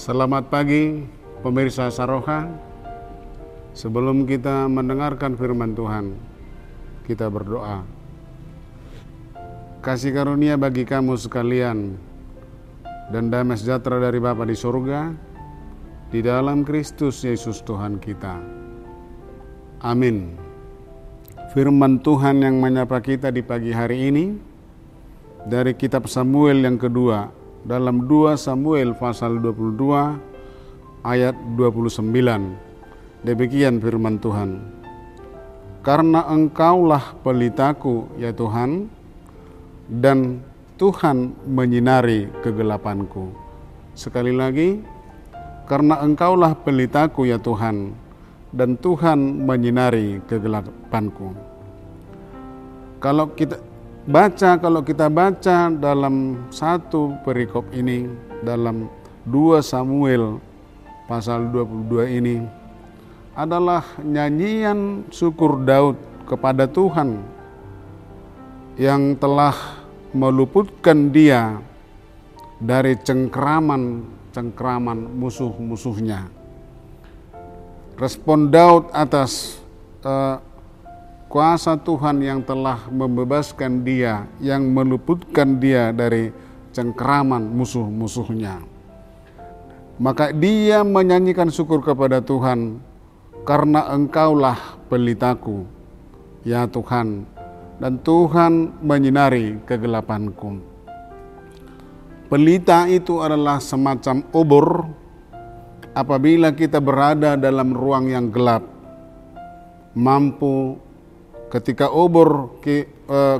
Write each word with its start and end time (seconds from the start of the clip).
Selamat 0.00 0.48
pagi 0.48 1.04
pemirsa 1.44 1.92
Saroha. 1.92 2.48
Sebelum 3.76 4.24
kita 4.24 4.64
mendengarkan 4.64 5.36
firman 5.36 5.76
Tuhan, 5.76 6.16
kita 7.04 7.28
berdoa. 7.28 7.84
Kasih 9.84 10.16
karunia 10.16 10.56
bagi 10.56 10.88
kamu 10.88 11.20
sekalian 11.20 12.00
dan 13.12 13.28
damai 13.28 13.60
sejahtera 13.60 14.00
dari 14.00 14.16
Bapa 14.24 14.48
di 14.48 14.56
surga 14.56 15.12
di 16.08 16.24
dalam 16.24 16.64
Kristus 16.64 17.20
Yesus 17.20 17.60
Tuhan 17.60 18.00
kita. 18.00 18.40
Amin. 19.84 20.32
Firman 21.52 22.00
Tuhan 22.00 22.40
yang 22.40 22.56
menyapa 22.56 23.04
kita 23.04 23.28
di 23.28 23.44
pagi 23.44 23.76
hari 23.76 24.08
ini 24.08 24.32
dari 25.44 25.76
kitab 25.76 26.08
Samuel 26.08 26.64
yang 26.64 26.80
kedua 26.80 27.39
dalam 27.64 28.08
2 28.08 28.36
Samuel 28.40 28.96
pasal 28.96 29.40
22 29.42 31.04
ayat 31.04 31.36
29. 31.56 33.26
Demikian 33.26 33.80
firman 33.84 34.16
Tuhan. 34.16 34.60
Karena 35.80 36.28
engkaulah 36.28 37.16
pelitaku 37.24 38.08
ya 38.20 38.32
Tuhan 38.36 38.88
dan 39.88 40.44
Tuhan 40.76 41.36
menyinari 41.48 42.28
kegelapanku. 42.40 43.32
Sekali 43.96 44.32
lagi, 44.32 44.80
karena 45.68 46.00
engkaulah 46.00 46.56
pelitaku 46.56 47.28
ya 47.28 47.36
Tuhan 47.40 47.92
dan 48.52 48.76
Tuhan 48.80 49.44
menyinari 49.44 50.20
kegelapanku. 50.24 51.32
Kalau 53.00 53.32
kita 53.32 53.56
baca 54.10 54.58
kalau 54.58 54.82
kita 54.82 55.06
baca 55.06 55.70
dalam 55.70 56.50
satu 56.50 57.14
perikop 57.22 57.70
ini 57.70 58.10
dalam 58.42 58.90
2 59.22 59.62
Samuel 59.62 60.42
pasal 61.06 61.46
22 61.54 62.18
ini 62.18 62.42
adalah 63.38 63.86
nyanyian 64.02 65.06
syukur 65.14 65.62
Daud 65.62 65.94
kepada 66.26 66.66
Tuhan 66.66 67.22
yang 68.74 69.14
telah 69.14 69.54
meluputkan 70.10 71.14
dia 71.14 71.62
dari 72.58 72.98
cengkraman 72.98 74.02
cengkraman 74.34 75.06
musuh-musuhnya. 75.18 76.26
Respon 77.94 78.50
Daud 78.50 78.90
atas 78.90 79.62
uh, 80.02 80.42
kuasa 81.30 81.78
Tuhan 81.78 82.18
yang 82.18 82.42
telah 82.42 82.90
membebaskan 82.90 83.86
dia, 83.86 84.26
yang 84.42 84.66
meluputkan 84.66 85.62
dia 85.62 85.94
dari 85.94 86.34
cengkeraman 86.74 87.54
musuh-musuhnya. 87.54 88.66
Maka 90.02 90.34
dia 90.34 90.82
menyanyikan 90.82 91.46
syukur 91.54 91.86
kepada 91.86 92.18
Tuhan, 92.18 92.82
karena 93.46 93.94
engkaulah 93.94 94.58
pelitaku, 94.90 95.70
ya 96.42 96.66
Tuhan, 96.66 97.22
dan 97.78 98.02
Tuhan 98.02 98.82
menyinari 98.82 99.62
kegelapanku. 99.70 100.58
Pelita 102.26 102.90
itu 102.90 103.22
adalah 103.22 103.62
semacam 103.62 104.26
obor 104.34 104.66
apabila 105.94 106.50
kita 106.54 106.82
berada 106.82 107.38
dalam 107.38 107.70
ruang 107.70 108.10
yang 108.10 108.30
gelap, 108.34 108.66
mampu 109.94 110.89
Ketika 111.50 111.90
obor 111.90 112.62
eh, 112.62 112.86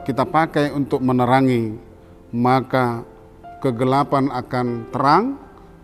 kita 0.00 0.24
pakai 0.24 0.72
untuk 0.72 1.04
menerangi, 1.04 1.76
maka 2.32 3.04
kegelapan 3.60 4.32
akan 4.32 4.66
terang 4.88 5.24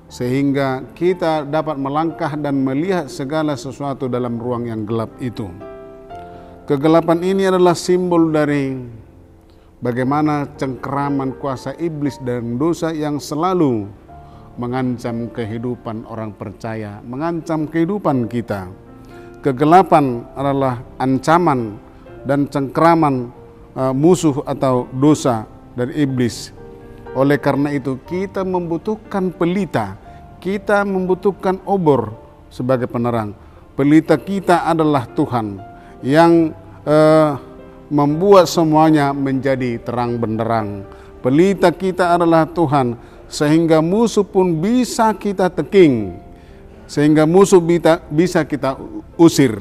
sehingga 0.08 0.88
kita 0.96 1.44
dapat 1.44 1.76
melangkah 1.76 2.32
dan 2.32 2.64
melihat 2.64 3.12
segala 3.12 3.56
sesuatu 3.60 4.08
dalam 4.08 4.40
ruang 4.40 4.68
yang 4.68 4.88
gelap 4.88 5.12
itu. 5.20 5.52
Kegelapan 6.64 7.20
ini 7.20 7.44
adalah 7.44 7.76
simbol 7.76 8.32
dari 8.32 8.72
bagaimana 9.84 10.48
cengkeraman 10.56 11.36
kuasa 11.36 11.76
iblis 11.76 12.16
dan 12.24 12.56
dosa 12.56 12.88
yang 12.88 13.20
selalu 13.20 13.84
mengancam 14.56 15.28
kehidupan 15.28 16.08
orang 16.08 16.32
percaya, 16.32 17.04
mengancam 17.04 17.68
kehidupan 17.68 18.32
kita. 18.32 18.72
Kegelapan 19.44 20.24
adalah 20.32 20.80
ancaman 20.96 21.76
dan 22.24 22.48
cengkraman 22.48 23.30
uh, 23.76 23.92
musuh 23.92 24.40
atau 24.48 24.88
dosa 24.90 25.44
dari 25.76 26.02
iblis. 26.02 26.50
Oleh 27.14 27.38
karena 27.38 27.70
itu 27.70 28.00
kita 28.02 28.42
membutuhkan 28.42 29.30
pelita, 29.30 29.94
kita 30.42 30.82
membutuhkan 30.82 31.62
obor 31.62 32.10
sebagai 32.50 32.90
penerang. 32.90 33.36
Pelita 33.78 34.18
kita 34.18 34.66
adalah 34.66 35.06
Tuhan 35.06 35.62
yang 36.02 36.50
uh, 36.82 37.38
membuat 37.90 38.50
semuanya 38.50 39.14
menjadi 39.14 39.78
terang 39.78 40.18
benderang. 40.18 40.82
Pelita 41.22 41.70
kita 41.70 42.18
adalah 42.18 42.44
Tuhan 42.50 42.98
sehingga 43.30 43.80
musuh 43.80 44.26
pun 44.26 44.58
bisa 44.60 45.10
kita 45.16 45.48
teking, 45.48 46.18
sehingga 46.84 47.24
musuh 47.24 47.62
bisa 48.10 48.42
kita 48.44 48.76
usir. 49.16 49.58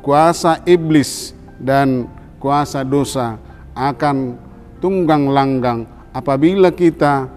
Kuasa 0.00 0.64
iblis 0.64 1.36
dan 1.60 2.08
kuasa 2.40 2.82
dosa 2.82 3.36
akan 3.76 4.34
tunggang 4.80 5.28
langgang 5.28 5.84
apabila 6.10 6.72
kita 6.72 7.28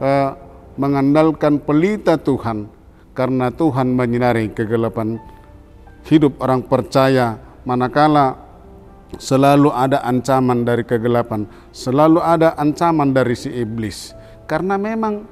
uh, 0.00 0.30
mengandalkan 0.76 1.60
pelita 1.60 2.16
Tuhan 2.20 2.68
karena 3.16 3.48
Tuhan 3.52 3.96
menyinari 3.96 4.52
kegelapan 4.52 5.20
hidup 6.08 6.40
orang 6.40 6.64
percaya. 6.64 7.40
Manakala 7.66 8.38
selalu 9.18 9.74
ada 9.74 10.06
ancaman 10.06 10.62
dari 10.62 10.86
kegelapan 10.86 11.50
selalu 11.74 12.22
ada 12.22 12.54
ancaman 12.54 13.10
dari 13.10 13.34
si 13.34 13.50
iblis. 13.50 14.14
Karena 14.46 14.78
memang 14.78 15.26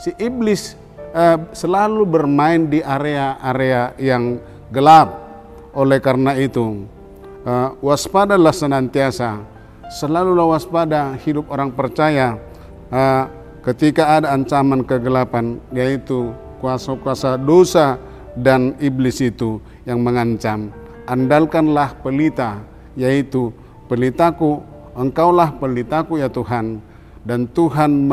si 0.00 0.16
iblis 0.16 0.72
uh, 1.12 1.36
selalu 1.52 2.08
bermain 2.08 2.64
di 2.64 2.80
area-area 2.80 3.92
yang 4.00 4.40
gelap. 4.72 5.28
Oleh 5.76 6.00
karena 6.00 6.32
itu 6.32 6.88
uh, 7.46 7.78
waspadalah 7.78 8.50
senantiasa, 8.50 9.40
selalulah 9.86 10.58
waspada 10.58 11.14
hidup 11.22 11.46
orang 11.48 11.70
percaya 11.70 12.36
uh, 12.90 13.30
ketika 13.62 14.18
ada 14.18 14.34
ancaman 14.34 14.82
kegelapan, 14.82 15.62
yaitu 15.70 16.34
kuasa-kuasa 16.58 17.38
dosa 17.38 17.96
dan 18.34 18.74
iblis 18.82 19.22
itu 19.22 19.62
yang 19.86 20.02
mengancam. 20.02 20.74
Andalkanlah 21.06 22.02
pelita, 22.02 22.58
yaitu 22.98 23.54
pelitaku, 23.86 24.58
engkaulah 24.98 25.54
pelitaku 25.54 26.18
ya 26.18 26.26
Tuhan, 26.26 26.82
dan 27.22 27.46
Tuhan 27.50 28.10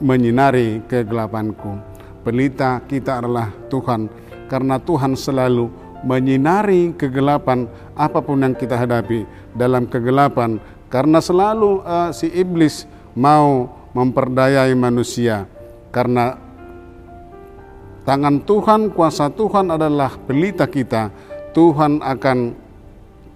menyinari 0.00 0.80
kegelapanku. 0.88 1.76
Pelita 2.20 2.80
kita 2.84 3.24
adalah 3.24 3.52
Tuhan, 3.72 4.08
karena 4.48 4.76
Tuhan 4.80 5.16
selalu 5.16 5.68
menyinari 6.04 6.96
kegelapan 6.96 7.68
apa 7.96 8.20
pun 8.24 8.40
yang 8.40 8.56
kita 8.56 8.76
hadapi 8.76 9.24
dalam 9.52 9.84
kegelapan. 9.88 10.60
Karena 10.90 11.22
selalu 11.22 11.84
uh, 11.86 12.10
si 12.10 12.26
iblis 12.34 12.88
mau 13.14 13.70
memperdayai 13.94 14.74
manusia. 14.74 15.46
Karena 15.90 16.38
tangan 18.06 18.42
Tuhan 18.42 18.90
kuasa 18.94 19.30
Tuhan 19.30 19.74
adalah 19.74 20.14
pelita 20.18 20.66
kita 20.66 21.10
Tuhan 21.50 21.98
akan 21.98 22.54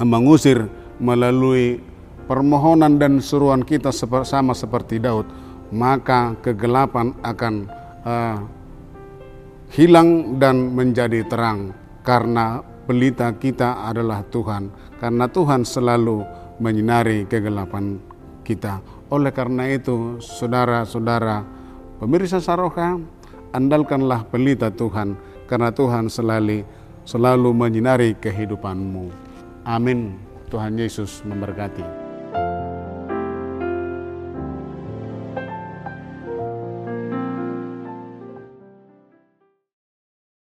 mengusir 0.06 0.70
melalui 1.02 1.82
permohonan 2.30 2.96
dan 2.98 3.18
seruan 3.18 3.66
kita 3.66 3.90
sama 3.92 4.54
seperti 4.54 5.02
Daud. 5.02 5.26
Maka 5.74 6.38
kegelapan 6.38 7.10
akan 7.26 7.54
uh, 8.06 8.38
hilang 9.74 10.38
dan 10.38 10.70
menjadi 10.70 11.26
terang 11.26 11.74
karena 12.04 12.60
pelita 12.84 13.32
kita 13.32 13.88
adalah 13.88 14.20
Tuhan, 14.28 14.68
karena 15.00 15.24
Tuhan 15.26 15.64
selalu 15.64 16.22
menyinari 16.60 17.24
kegelapan 17.24 17.98
kita. 18.44 18.84
Oleh 19.08 19.32
karena 19.32 19.66
itu, 19.72 20.20
saudara-saudara, 20.20 21.42
pemirsa 21.98 22.38
Saroha, 22.44 23.00
andalkanlah 23.56 24.28
pelita 24.28 24.68
Tuhan, 24.68 25.16
karena 25.48 25.72
Tuhan 25.72 26.12
selalu 26.12 26.62
selalu 27.04 27.50
menyinari 27.52 28.16
kehidupanmu. 28.20 29.12
Amin. 29.64 30.20
Tuhan 30.48 30.76
Yesus 30.76 31.24
memberkati. 31.24 32.03